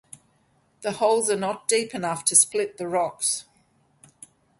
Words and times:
The 0.81 0.93
holes 0.93 1.29
are 1.29 1.35
not 1.35 1.67
deep 1.67 1.93
enough 1.93 2.25
to 2.25 2.35
split 2.35 2.77
the 2.77 2.87
rocks. 2.87 3.45